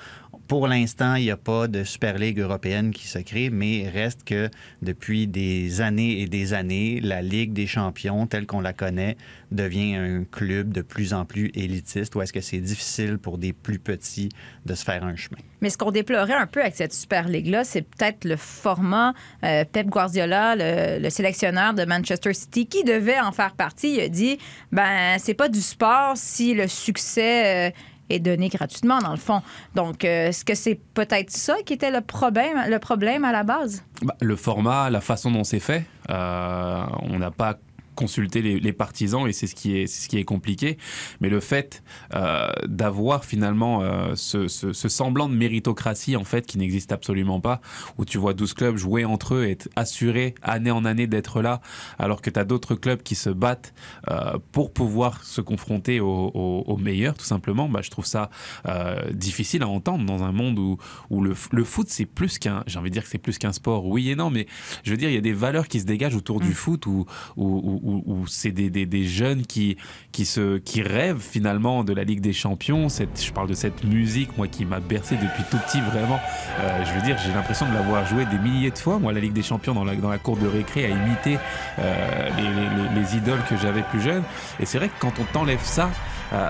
[0.49, 4.23] pour l'instant, il n'y a pas de Super Ligue européenne qui se crée, mais reste
[4.23, 4.49] que
[4.81, 9.15] depuis des années et des années, la Ligue des champions, telle qu'on la connaît,
[9.51, 13.53] devient un club de plus en plus élitiste, où est-ce que c'est difficile pour des
[13.53, 14.29] plus petits
[14.65, 15.37] de se faire un chemin?
[15.61, 19.65] Mais ce qu'on déplorait un peu avec cette Super Ligue-là, c'est peut-être le format euh,
[19.71, 24.01] Pep Guardiola, le, le sélectionneur de Manchester City, qui devait en faire partie.
[24.01, 24.39] A dit
[24.71, 27.71] ben c'est pas du sport si le succès euh,
[28.09, 29.41] est donné gratuitement, dans le fond.
[29.75, 33.43] Donc, euh, est-ce que c'est peut-être ça qui était le problème, le problème à la
[33.43, 33.83] base?
[34.01, 37.57] Bah, le format, la façon dont c'est fait, euh, on n'a pas
[37.99, 40.77] consulter les, les partisans et c'est ce qui est ce qui est compliqué.
[41.19, 41.83] Mais le fait
[42.15, 47.41] euh, d'avoir finalement euh, ce, ce- ce semblant de méritocratie en fait qui n'existe absolument
[47.41, 47.59] pas,
[47.97, 51.59] où tu vois 12 clubs jouer entre eux, être assurés année en année d'être là,
[51.97, 53.73] alors que tu as d'autres clubs qui se battent
[54.09, 57.67] euh, pour pouvoir se confronter aux au, au meilleurs, tout simplement.
[57.69, 58.29] Bah, je trouve ça
[59.13, 60.77] difficile à entendre dans un monde où,
[61.09, 63.51] où le, le foot c'est plus qu'un, j'ai envie de dire que c'est plus qu'un
[63.53, 63.85] sport.
[63.85, 64.45] Oui et non, mais
[64.83, 67.05] je veux dire il y a des valeurs qui se dégagent autour du foot où,
[67.35, 69.77] où, où- où- c'est des, jeunes qui
[70.11, 72.87] qui se qui rêvent finalement de la Ligue des Champions.
[72.89, 76.19] Je parle de cette musique moi qui m'a bercé depuis tout petit vraiment.
[76.59, 79.19] Euh, je veux dire j'ai l'impression de l'avoir joué des milliers de fois moi la
[79.19, 81.37] Ligue des Champions dans la dans la cour de récré à imiter
[81.79, 84.23] euh, les, les- les- les idoles que j'avais plus jeune.
[84.59, 85.89] Et c'est vrai que quand on t'enlève ça.
[86.33, 86.49] euh,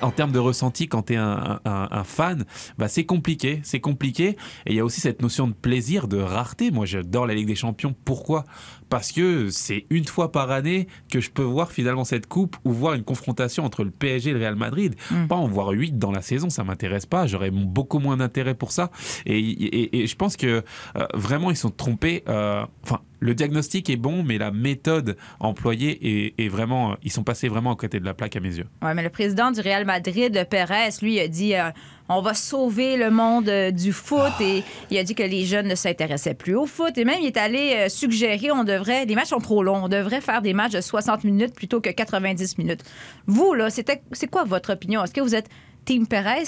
[0.00, 2.44] en termes de ressenti, quand tu es un fan,
[2.76, 4.30] bah c'est compliqué, c'est compliqué.
[4.66, 6.72] Et il y a aussi cette notion de plaisir, de rareté.
[6.72, 7.94] Moi, j'adore la Ligue des Champions.
[8.04, 8.44] Pourquoi?
[8.92, 12.72] Parce que c'est une fois par année que je peux voir finalement cette coupe ou
[12.72, 14.94] voir une confrontation entre le PSG et le Real Madrid.
[15.30, 17.26] Pas en voir huit dans la saison, ça m'intéresse pas.
[17.26, 18.90] J'aurais beaucoup moins d'intérêt pour ça.
[19.24, 20.62] Et, et- et je pense que
[20.98, 22.22] euh, vraiment ils sont trompés.
[22.28, 26.96] euh, Enfin, le diagnostic est bon, mais la méthode employée est, est vraiment.
[27.02, 28.66] Ils sont passés vraiment à côté de la plaque à mes yeux.
[28.82, 31.70] Ouais, mais le président du Real Madrid, Pérez, lui, a dit euh,
[32.08, 35.68] on va sauver le monde euh, du foot et il a dit que les jeunes
[35.68, 36.96] ne s'intéressaient plus au foot.
[36.98, 39.88] Et même, il est allé euh, suggérer on devrait, les matchs sont trop longs, on
[39.88, 42.82] devrait faire des matchs de 60 minutes plutôt que 90 minutes.
[43.26, 45.02] Vous, là, c'était, c'est quoi votre opinion?
[45.02, 45.48] Est-ce que vous êtes
[45.84, 46.44] Team Pérez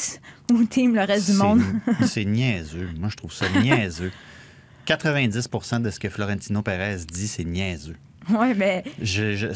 [0.52, 1.62] ou Team le reste du monde?
[2.06, 2.90] C'est- niaiseux.
[2.98, 4.12] Moi, je trouve ça niaiseux.
[4.86, 7.96] 90% de ce que Florentino Pérez dit, c'est niaiseux.
[8.28, 9.48] oui, mais Je, je-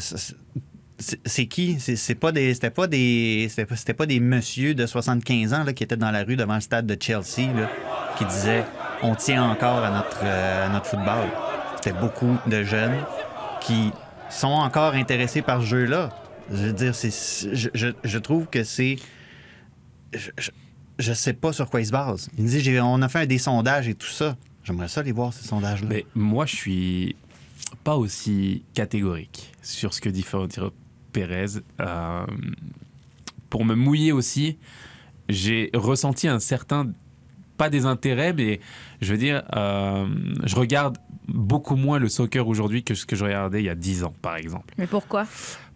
[0.99, 1.79] c'est- qui?
[1.79, 5.83] C'est pas des c'était pas des c'était pas, des messieurs de 75 ans là, qui
[5.83, 7.69] étaient dans la rue devant le stade de Chelsea là,
[8.17, 8.65] qui disaient
[9.01, 11.29] on tient encore à notre euh, à notre football.
[11.75, 12.97] C'était beaucoup de jeunes
[13.61, 13.91] qui
[14.29, 16.09] sont encore intéressés par ce jeu-là.
[16.51, 17.11] Je veux dire c'est
[17.53, 17.69] je,
[18.03, 18.97] je, trouve que c'est
[20.13, 20.31] je,
[20.97, 22.29] je, sais pas sur quoi ils se basent.
[22.37, 24.35] Il me j'ai- on a fait des sondages et tout ça.
[24.63, 25.87] J'aimerais ça aller voir ces sondages-là.
[25.89, 27.15] Mais moi, je suis
[27.83, 30.71] pas aussi catégorique sur ce que dit Florentino
[31.11, 31.61] Pérez.
[31.79, 32.25] Euh,
[33.49, 34.57] pour me mouiller aussi,
[35.27, 36.91] j'ai ressenti un certain,
[37.57, 38.59] pas désintérêt, mais
[39.01, 40.07] je veux dire, euh,
[40.43, 43.75] je regarde beaucoup moins le soccer aujourd'hui que ce que je regardais il y a
[43.75, 44.73] 10 ans, par exemple.
[44.77, 45.25] Mais pourquoi?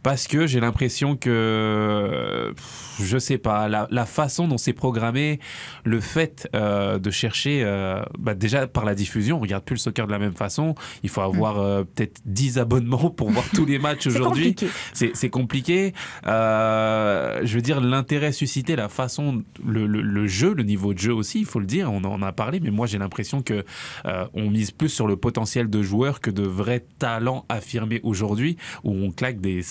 [0.04, 2.54] Parce que j'ai l'impression que,
[3.02, 5.40] je sais pas, la, la façon dont c'est programmé,
[5.86, 9.80] le fait euh, de chercher, euh, bah déjà par la diffusion, on regarde plus le
[9.80, 10.76] soccer de la même façon.
[11.04, 14.56] Il faut avoir euh, peut-être 10 abonnements pour voir tous les matchs C'est aujourd'hui.
[14.94, 15.94] C'est compliqué.
[16.28, 21.00] Euh, je veux dire, l'intérêt suscité, la façon, le, le- le jeu, le niveau de
[21.00, 23.64] jeu aussi, il faut le dire, on en a parlé, mais moi j'ai l'impression que
[24.06, 28.58] euh, on mise plus sur le potentiel de joueurs que de vrais talents affirmés aujourd'hui,
[28.84, 29.62] où on claque des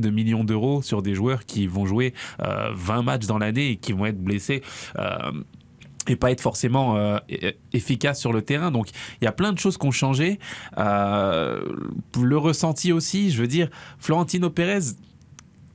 [0.00, 3.76] de millions d'euros sur des joueurs qui vont jouer euh, 20 matchs dans l'année et
[3.76, 4.62] qui vont être blessés.
[4.98, 5.32] euh,
[6.06, 7.16] et pas être forcément euh,
[7.72, 8.70] efficace sur le terrain.
[8.70, 8.90] Donc
[9.22, 10.38] il y a plein de choses qui ont changé.
[10.76, 11.64] Euh,
[12.20, 14.80] le ressenti aussi, je veux dire, Florentino Pérez,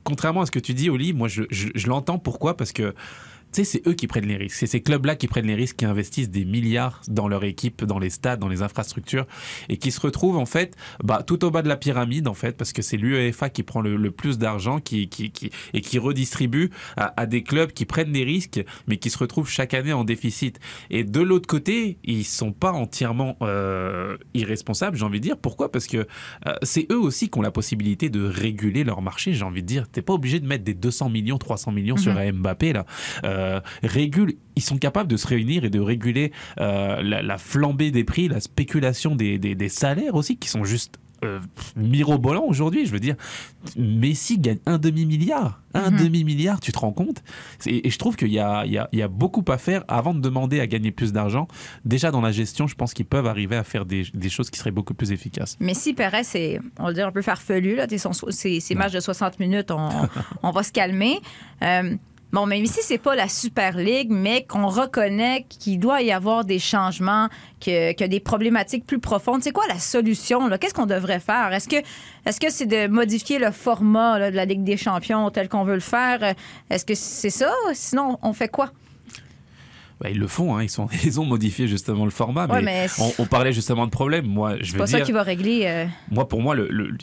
[0.04, 2.18] contrairement à ce que tu dis, Oli, moi je, je- je l'entends.
[2.18, 2.56] Pourquoi?
[2.56, 2.94] Parce que
[3.52, 4.56] tu sais, c'est eux qui prennent les risques.
[4.56, 7.98] C'est ces clubs-là qui prennent les risques, qui investissent des milliards dans leur équipe, dans
[7.98, 9.26] les stades, dans les infrastructures,
[9.68, 12.56] et qui se retrouvent en fait bah, tout au bas de la pyramide, en fait,
[12.56, 15.98] parce que c'est l'UEFA qui prend le, le plus d'argent qui, qui, qui- et qui
[15.98, 19.92] redistribue à, à des clubs qui prennent des risques, mais qui se retrouvent chaque année
[19.92, 20.58] en déficit.
[20.90, 25.36] Et de l'autre côté, ils sont pas entièrement euh, irresponsables, j'ai envie de dire.
[25.36, 25.70] Pourquoi?
[25.72, 25.98] Parce que
[26.46, 29.66] euh, c'est eux aussi qui ont la possibilité de réguler leur marché, j'ai envie de
[29.66, 29.88] dire.
[29.88, 32.86] T'es pas obligé de mettre des 200 millions, 300 millions sur un Mbappé, là.
[33.24, 33.39] Euh,
[33.82, 38.04] régule, ils sont capables de se réunir et de réguler euh, la, la flambée des
[38.04, 41.38] prix, la spéculation des, des- des salaires aussi, qui sont juste euh,
[41.76, 42.86] mirobolants aujourd'hui.
[42.86, 43.14] Je veux dire,
[43.76, 45.60] Messi gagne un demi-milliard.
[45.74, 46.04] Un Mhm.
[46.04, 47.22] demi-milliard, tu te rends compte?
[47.66, 50.60] Et, et je trouve qu'il y a, y, y beaucoup à faire avant de demander
[50.60, 51.46] à gagner plus d'argent.
[51.84, 54.58] Déjà dans la gestion, je pense qu'ils peuvent arriver à faire des, des choses qui
[54.58, 55.56] seraient beaucoup plus efficaces.
[55.60, 57.86] Mais si Perez, c'est, on va dire, un peu farfelu, là,
[58.74, 59.90] matchs de 60 minutes, on,
[60.42, 61.20] on va se calmer.
[61.62, 61.94] Euh,
[62.32, 66.44] bon, même ici, c'est pas la Super League, mais qu'on reconnaît qu'il doit y avoir
[66.44, 67.28] des changements,
[67.60, 69.42] que- qu'il y a des problématiques plus profondes.
[69.42, 70.48] C'est quoi la solution?
[70.58, 71.52] Qu'est-ce qu'on devrait faire?
[71.52, 71.76] Est-ce que
[72.26, 75.64] est-ce que c'est de modifier le format là, de la Ligue des champions tel qu'on
[75.64, 76.34] veut le faire?
[76.70, 77.52] Est-ce que c'est ça?
[77.72, 78.70] Sinon, on fait quoi?
[80.00, 80.62] Bah, ils le font, hein.
[80.62, 83.52] ils, sont, ils ont modifié justement le format, Ouais, mais, mais c'est- on, on parlait
[83.52, 84.26] justement de problèmes.
[84.26, 85.64] Moi, je veux pas dire, ça qui va régler.
[85.66, 86.96] euh, moi pour moi, le, le-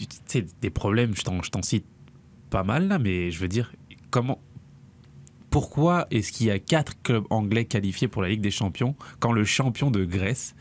[0.62, 1.86] des problèmes, je t'en, je t'en cite
[2.50, 3.72] pas mal là, mais je veux dire,
[4.10, 4.40] comment,
[5.60, 9.32] pourquoi est-ce qu'il y a quatre clubs anglais qualifiés pour la Ligue des Champions quand
[9.32, 10.54] le champion de Grèce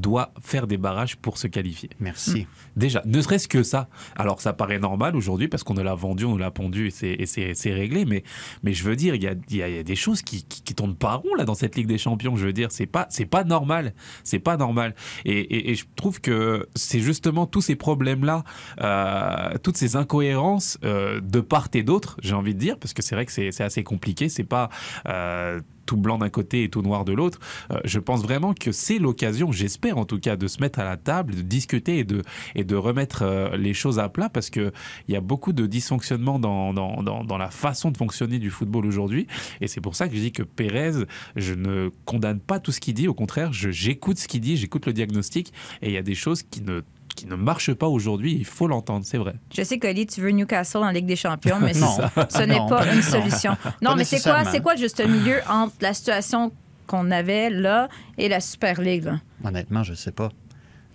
[0.00, 1.90] doit faire des barrages pour se qualifier.
[2.00, 2.46] Merci.
[2.76, 3.88] Déjà, ne serait-ce que ça.
[4.16, 6.90] Alors, ça paraît normal aujourd'hui parce qu'on nous l'a vendu, on nous l'a pondu et
[7.26, 8.04] c'est- réglé.
[8.04, 8.24] Mais,
[8.62, 10.22] mais je veux dire, il y a, il y a- il y a des choses
[10.22, 12.36] qui, qui, qui tournent pas rond là dans cette Ligue des Champions.
[12.36, 13.94] Je veux dire, c'est pas, c'est pas normal.
[14.24, 14.94] C'est pas normal.
[15.24, 18.44] Et, et- et je trouve que c'est justement tous ces problèmes-là,
[18.80, 23.02] euh, toutes ces incohérences euh, de part et d'autre, j'ai envie de dire, parce que
[23.02, 24.28] c'est vrai que c'est c'est assez compliqué.
[24.28, 24.68] C'est pas
[25.08, 27.38] euh, tout blanc d'un côté et tout noir de l'autre.
[27.70, 30.84] Euh, je pense vraiment que c'est l'occasion, j'espère en tout cas, de se mettre à
[30.84, 32.22] la table, de discuter et de,
[32.54, 34.72] et de remettre euh, les choses à plat parce qu'il
[35.08, 38.86] y a beaucoup de dysfonctionnements dans, dans, dans, dans la façon de fonctionner du football
[38.86, 39.26] aujourd'hui.
[39.60, 41.04] Et c'est pour ça que je dis que Pérez,
[41.36, 43.08] je ne condamne pas tout ce qu'il dit.
[43.08, 46.42] Au contraire, j'écoute ce qu'il dit, j'écoute le diagnostic et il y a des choses
[46.42, 46.82] qui ne
[47.14, 49.34] qui ne marchent pas aujourd'hui, il faut l'entendre, c'est vrai.
[49.54, 51.96] Je sais, Colly, tu veux Newcastle en Ligue des Champions, mais Non.
[52.28, 53.56] ce n'est pas une solution.
[53.82, 56.52] Non, mais c'est quoi, c'est quoi le juste milieu entre la situation
[56.86, 59.04] qu'on avait là et la Super League?
[59.04, 59.20] là?
[59.44, 60.30] Honnêtement, je sais pas.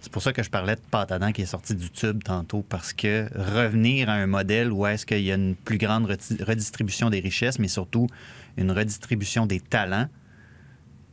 [0.01, 2.93] C'est pour ça que je parlais de dents qui est sorti du tube tantôt, parce
[2.93, 7.19] que revenir à un modèle où est-ce qu'il y a une plus grande redistribution des
[7.19, 8.07] richesses, mais surtout
[8.55, 10.07] une redistribution des talents.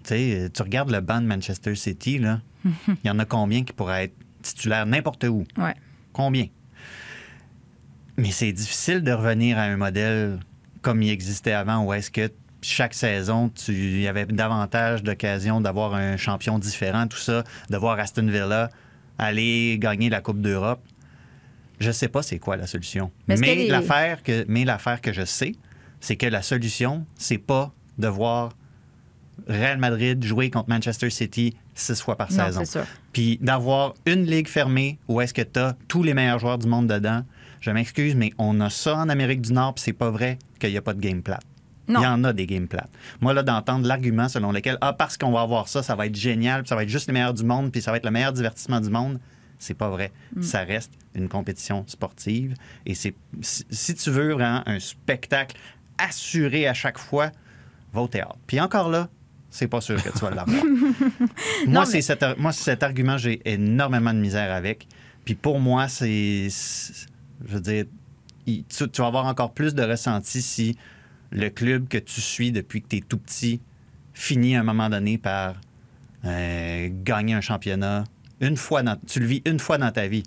[0.05, 3.65] Tu sais, tu regardes le banc de Manchester City, là, il y en a combien
[3.65, 4.15] qui pourraient être
[4.55, 5.45] titulaires n'importe où?
[5.57, 5.75] Ouais.
[6.13, 6.47] Combien?
[8.17, 10.39] Mais c'est difficile de revenir à un modèle
[10.83, 12.31] comme il existait avant, où est-ce que
[12.63, 17.77] chaque saison, tu, il y avait davantage d'occasions d'avoir un champion différent, tout ça, de
[17.77, 18.71] voir Aston Villa
[19.19, 20.81] aller gagner la Coupe d'Europe.
[21.79, 23.11] Je sais pas c'est quoi la solution.
[23.29, 25.53] Mais l'affaire que, mais l'affaire que je sais,
[26.01, 28.53] c'est que la solution, c'est pas de voir
[29.49, 32.65] Real Madrid jouer contre Manchester City six fois par Non, saison.
[32.65, 32.85] sûr.
[33.13, 36.67] Puis d'avoir une ligue fermée où est-ce que tu as tous les meilleurs joueurs du
[36.67, 37.23] monde dedans.
[37.61, 40.71] Je m'excuse, mais on a ça en Amérique du Nord, puis c'est pas vrai qu'il
[40.71, 41.43] n'y a pas de game plate.
[41.89, 42.01] Non.
[42.01, 42.91] Il y en a des games plates.
[43.21, 46.17] Moi, là, d'entendre l'argument selon lequel, ah, parce qu'on va avoir ça, ça va être
[46.17, 48.11] génial, puis ça va être juste les meilleurs du monde, puis ça va être le
[48.11, 49.21] meilleur divertissement du monde,
[49.59, 50.11] c'est pas vrai.
[50.35, 50.43] Mm.
[50.43, 52.55] Ça reste une compétition sportive.
[52.87, 55.57] Et c'est si, si tu veux vraiment un spectacle
[55.99, 57.31] assuré à chaque fois,
[57.93, 58.37] va au théâtre.
[58.47, 59.09] Puis encore là,
[59.57, 60.65] c'est pas sûr que tu vas l'avoir.
[61.67, 64.87] moi, c'est cet, moi, cet argument, j'ai énormément de misère avec.
[65.25, 66.49] Puis pour moi, c'est.
[66.49, 67.85] Je veux dire,
[68.47, 70.77] il- tu, tu vas avoir encore plus de ressenti si
[71.31, 73.61] le club que tu suis depuis que tu es tout petit
[74.15, 75.55] finit à un moment donné par
[76.25, 78.05] euh, gagner un championnat.
[78.41, 80.23] Une fois dans, tu le vis une fois dans ta vie.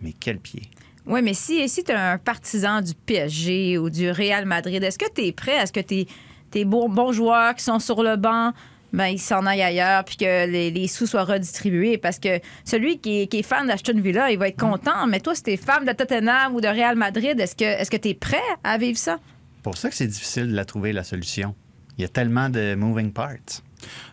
[0.00, 0.62] Mais quel pied.
[1.06, 4.98] Oui, mais si, si tu es un partisan du PSG ou du Real Madrid, est-ce
[4.98, 5.58] que tu es prêt?
[5.58, 6.06] À ce que tes,
[6.52, 8.52] tes bons, bons joueurs qui sont sur le banc,
[8.92, 11.98] ben, ils s'en aillent ailleurs puis que les, les sous soient redistribués?
[11.98, 15.06] Parce que celui qui est, qui est fan d'Ashton Villa, il va être content.
[15.08, 17.90] Mais toi, si tu es fan de Tottenham ou de Real Madrid, est-ce que est-ce
[17.90, 19.18] que tu es prêt à vivre ça?
[19.62, 21.54] pour ça que c'est difficile de la trouver, la solution.
[21.96, 23.62] Il y a tellement de moving parts.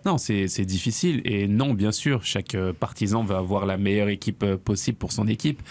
[0.05, 1.21] Non, c'est c'est difficile.
[1.25, 5.11] Et non, bien sûr, chaque euh, partisan va avoir la meilleure équipe euh, possible pour
[5.11, 5.61] son équipe.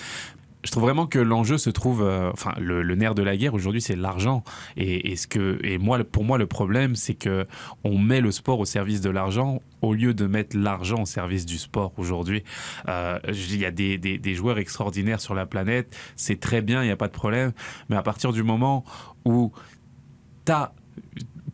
[0.64, 3.80] Je trouve vraiment que l'enjeu se trouve, euh, enfin, le, nerf de la guerre aujourd'hui,
[3.80, 4.42] c'est l'argent.
[4.76, 7.46] Et, ce que, et moi, pour moi, le problème, c'est que
[7.84, 11.46] on met le sport au service de l'argent au lieu de mettre l'argent au service
[11.46, 12.42] du sport aujourd'hui.
[12.88, 16.82] Euh, Il y a des, des- des joueurs extraordinaires sur la planète, c'est très bien,
[16.82, 17.52] il n'y a pas de problème.
[17.88, 18.84] Mais à partir du moment
[19.24, 19.52] où
[20.44, 20.72] t'as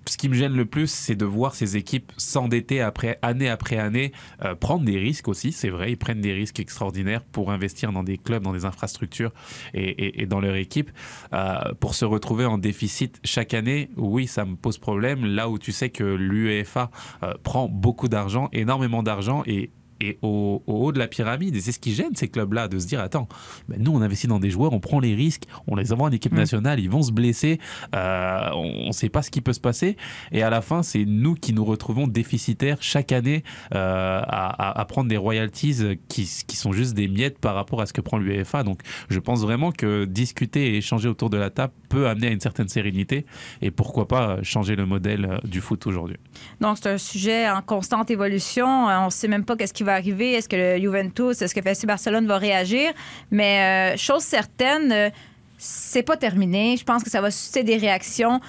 [0.06, 3.78] ce qui me gêne le plus, c'est de voir ces équipes s'endetter après année après
[3.78, 4.12] année,
[4.44, 8.02] euh, prendre des risques aussi, c'est vrai, ils prennent des risques extraordinaires pour investir dans
[8.02, 9.32] des clubs, dans des infrastructures
[9.72, 10.90] et, dans leur équipe,
[11.32, 13.90] euh, pour se retrouver en déficit chaque année.
[13.96, 15.24] Oui, ça me pose problème.
[15.24, 16.90] Là où tu sais que l'UEFA
[17.22, 21.56] euh, prend beaucoup d'argent, énormément d'argent et et au, au haut de la pyramide.
[21.56, 23.28] Et c'est ce qui gêne ces clubs-là, de se dire, attends,
[23.68, 26.12] ben nous, on investit dans des joueurs, on prend les risques, on les envoie en
[26.12, 27.58] équipe nationale, ils vont se blesser,
[27.94, 29.96] euh, on ne sait pas ce qui peut se passer.
[30.32, 33.42] Et à la fin, c'est nous qui nous retrouvons déficitaires chaque année
[33.74, 37.92] euh, à, prendre des royalties qui, qui sont juste des miettes par rapport à ce
[37.92, 38.62] que prend l'UEFA.
[38.62, 42.30] Donc, je pense vraiment que discuter et échanger autour de la table peut amener à
[42.30, 43.24] une certaine sérénité
[43.62, 46.16] et pourquoi pas changer le modèle euh, du foot aujourd'hui.
[46.60, 48.66] Donc, c'est un sujet en constante évolution.
[48.66, 50.32] On ne sait même pas qu'est-ce qui va arriver?
[50.32, 52.92] Est-ce que le Juventus, est-ce que FC Barcelone va réagir?
[53.30, 55.10] Mais euh, chose certaine, euh,
[55.58, 56.76] c'est pas terminé.
[56.76, 58.40] Je pense que ça va susciter des réactions,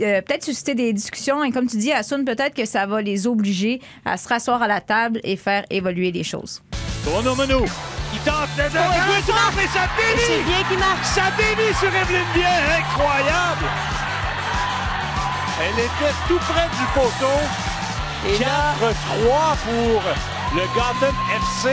[0.00, 1.44] euh, peut-être susciter des discussions.
[1.44, 4.68] Et comme tu dis, Assoun, peut-être que ça va les obliger à se rasseoir à
[4.68, 6.62] la table et faire évoluer les choses.
[7.04, 7.64] Tourne Mano.
[8.14, 8.78] Il tente le deux.
[8.78, 10.22] Il peut mais ça dévie.
[10.26, 11.06] C'est bien qui marche.
[11.06, 12.48] Ça dévie sur Evelyne Bien.
[12.78, 13.66] Incroyable.
[15.60, 17.38] Elle était tout près du poteau.
[18.24, 20.02] Et 4-3 pour
[20.54, 21.70] le Gotham FC.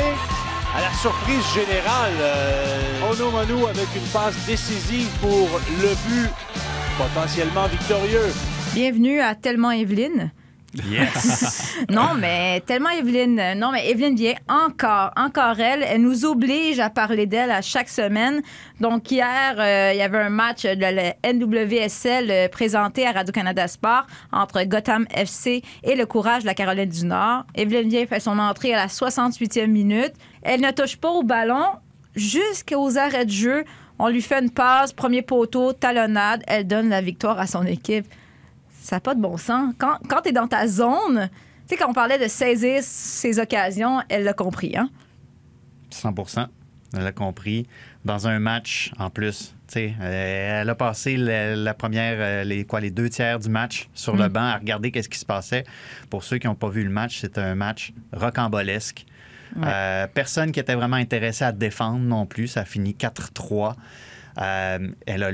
[0.74, 6.30] À la surprise générale, euh, Ono Manu avec une passe décisive pour le but
[6.98, 8.32] potentiellement victorieux.
[8.74, 10.32] Bienvenue à Tellement Evelyne.
[10.76, 11.78] Yes!
[11.90, 13.40] non, mais tellement Evelyne.
[13.40, 15.84] euh, Non, mais Evelyne vient encore, encore elle.
[15.84, 18.42] Elle nous oblige à parler d'elle à chaque semaine.
[18.80, 23.68] Donc, hier, euh, il y avait un match de la NWSL euh, présenté à Radio-Canada
[23.68, 27.46] Sport entre Gotham FC et le Courage de la Caroline du Nord.
[27.56, 30.14] Evelyne vient fait son entrée à la 68e minute.
[30.44, 31.66] Elle ne touche pas au ballon
[32.16, 33.66] jusqu'aux arrêts de jeu.
[33.98, 36.44] On lui fait une passe, premier poteau, talonnade.
[36.48, 38.06] Elle donne la victoire à son équipe.
[38.90, 39.74] Ça n'a pas de bon sens.
[39.78, 41.30] Quand, quand tu es dans ta zone,
[41.68, 44.76] tu sais, quand on parlait de saisir ses occasions, elle l'a compris.
[44.76, 44.90] Hein?
[45.92, 46.48] 100%
[46.98, 47.68] Elle a compris.
[48.04, 52.44] Dans un match, en plus, tu sais, euh, elle a passé la, la première, euh,
[52.44, 54.32] les, quoi, les deux tiers du match sur le Mm.
[54.34, 55.66] banc à regarder qu'est-ce qui se passait.
[56.10, 59.06] Pour ceux qui n'ont pas vu le match, c'était un match rocambolesque.
[59.56, 59.68] Ouais.
[59.68, 62.48] Euh, personne qui était vraiment intéressé à défendre non plus.
[62.48, 63.76] Ça a fini 4-3.
[64.40, 65.32] Euh, elle a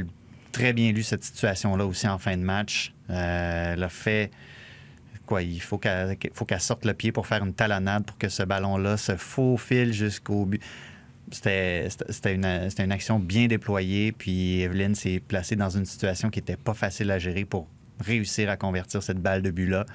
[0.52, 2.92] très bien lu cette situation-là aussi en fin de match.
[3.10, 4.32] Euh, elle a fait
[5.26, 6.18] quoi, il faut qu'elle
[6.60, 10.62] sorte le pied pour faire une talonnade pour que ce ballon-là se faufile jusqu'au but.
[11.32, 11.90] C'était
[12.26, 16.76] une, une action bien déployée, puis Evelyne s'est placée dans une situation qui n'était pas
[16.76, 17.68] facile à gérer pour
[18.00, 19.86] réussir à convertir cette balle de but-là.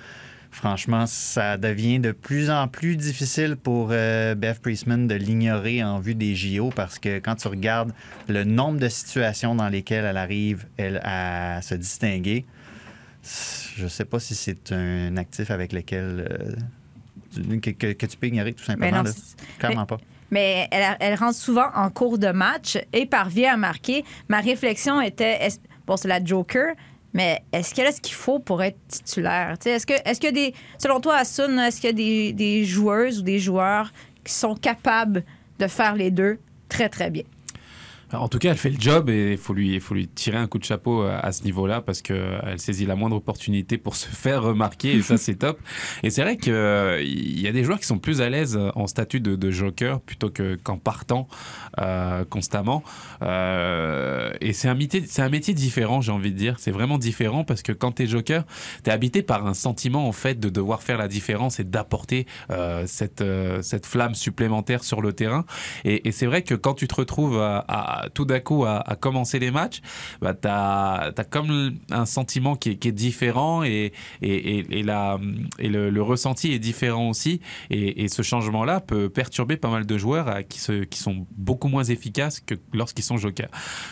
[0.51, 6.01] Franchement, ça devient de plus en plus difficile pour euh, Beth Priestman de l'ignorer en
[6.01, 7.93] vue des JO parce que quand tu regardes
[8.29, 12.45] le nombre de situations dans lesquelles elle arrive elle, à se distinguer,
[13.23, 16.27] je sais pas si c'est un actif avec lequel
[17.37, 19.03] euh, que, que- que tu peux ignorer tout simplement.
[19.03, 19.15] Mais non,
[19.59, 19.99] Clairement mais- pas.
[20.33, 24.05] Mais elle, elle rentre souvent en cours de match et parvient à marquer.
[24.29, 25.49] Ma réflexion était,
[25.87, 26.75] bon, c'est la Joker,
[27.13, 29.57] mais est-ce qu'elle a ce qu'il faut pour être titulaire?
[29.65, 33.19] Est-ce que, est-ce que des, selon toi, Asun, est-ce qu'il y a des, des joueuses
[33.19, 35.25] ou des joueurs qui sont capables
[35.59, 37.25] de faire les deux très, très bien?
[38.13, 40.47] En tout cas, elle fait le job et il faut lui, faut lui tirer un
[40.49, 44.07] coup de chapeau à à ce niveau-là parce qu'elle saisit la moindre opportunité pour se
[44.25, 45.61] faire remarquer et ça, c'est top.
[46.03, 49.21] Et c'est vrai qu'il y a des joueurs qui sont plus à l'aise en statut
[49.21, 51.29] de, de joker plutôt que- qu'en partant
[51.81, 52.83] euh, constamment.
[53.23, 56.57] Euh, et c'est un, métier- c'est un métier différent, j'ai envie de dire.
[56.59, 58.45] C'est vraiment différent parce que quand tu es joker,
[58.83, 62.27] tu es habité par un sentiment en fait de devoir faire la différence et d'apporter
[62.51, 65.45] euh, cette, euh, cette flamme supplémentaire sur le terrain.
[65.85, 68.83] Et, et c'est vrai que quand tu te retrouves à, à- tout d'un coup à,
[69.01, 69.81] commencer les matchs,
[70.21, 75.19] bah, tu as, comme un sentiment qui est, différent et, et, et, la-
[75.59, 77.41] et le, ressenti est différent aussi.
[77.71, 81.85] Et, ce changement-là peut perturber pas mal de joueurs qui, se, qui sont beaucoup moins
[81.85, 83.51] efficaces que lorsqu'ils sont jokers.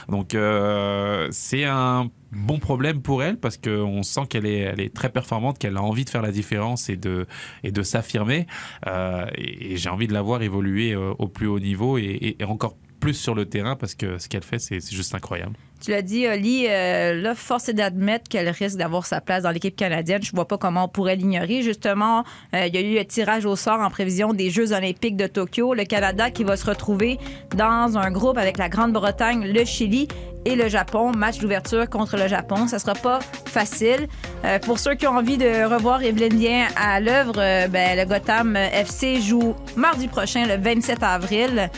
[0.09, 4.95] Donc euh, c'est un bon problème pour elle parce qu'on sent qu'elle est, elle est
[4.95, 7.27] très performante, qu'elle a envie de faire la différence et de,
[7.63, 8.47] et de s'affirmer.
[8.87, 12.45] Euh, et j'ai envie de la voir évoluer euh, au plus haut niveau et- et
[12.45, 15.55] encore plus sur le terrain parce que ce qu'elle fait, c'est juste incroyable.
[15.81, 19.53] Tu l'as dit, Oli, euh, là, force est d'admettre qu'elle risque d'avoir sa place dans
[19.53, 20.21] l'équipe canadienne.
[20.23, 21.63] Je vois pas comment on pourrait l'ignorer.
[21.63, 25.17] Justement, euh, il y a eu un tirage au sort en prévision des Jeux olympiques
[25.17, 25.75] de Tokyo.
[25.75, 27.19] Le Canada qui va se retrouver
[27.55, 30.09] dans un groupe avec la Grande-Bretagne, le Chili
[30.45, 31.13] et le Japon.
[31.13, 32.67] Match d'ouverture contre le Japon.
[32.67, 34.09] Ça sera pas facile.
[34.45, 37.35] Euh, pour ceux qui ont envie de revoir Evelyne Bien à l'œuvre,
[37.69, 41.71] ben, le Gotham FC joue mardi prochain, le 27 avril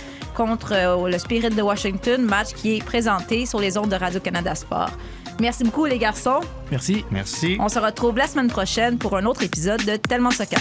[0.47, 4.55] contre euh, le Spirit de Washington, match qui est présenté sur les ondes de Radio-Canada
[4.55, 4.89] Sport.
[5.39, 6.41] Merci beaucoup, les garçons.
[6.71, 7.05] Merci.
[7.11, 7.59] Merci.
[7.61, 10.61] On se retrouve la semaine prochaine pour un autre épisode de Tellement Soccer.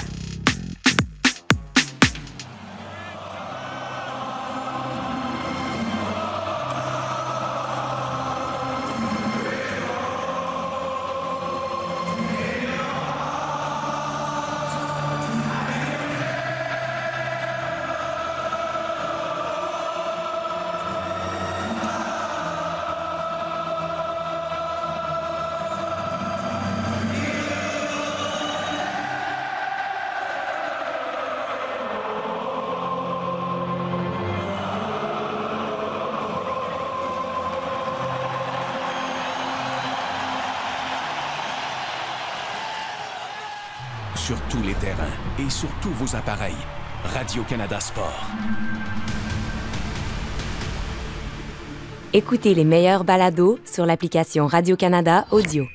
[44.29, 46.53] Sur tous les terrains et sur tous vos appareils.
[47.03, 48.27] Radio-Canada Sport.
[52.13, 55.65] Écoutez les meilleurs balados sur l'application Radio-Canada Audio.